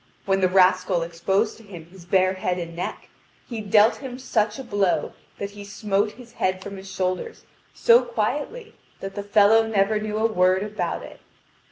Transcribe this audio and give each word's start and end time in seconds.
When 0.25 0.39
the 0.41 0.47
rascal 0.47 1.03
exposed 1.03 1.57
to 1.57 1.63
him 1.63 1.85
his 1.85 2.05
bare 2.05 2.33
head 2.33 2.57
and 2.57 2.75
neck, 2.75 3.09
he 3.47 3.61
dealt 3.61 3.97
him 3.97 4.17
such 4.17 4.57
a 4.57 4.63
blow 4.63 5.13
that 5.37 5.51
he 5.51 5.63
smote 5.63 6.13
his 6.13 6.31
head 6.31 6.59
from 6.63 6.77
his 6.77 6.91
shoulders 6.91 7.43
so 7.75 8.01
quietly 8.01 8.73
that 8.99 9.13
the 9.13 9.21
fellow 9.21 9.61
never 9.67 9.99
knew 10.01 10.17
a 10.17 10.25
word 10.25 10.63
about 10.63 11.03
it. 11.03 11.19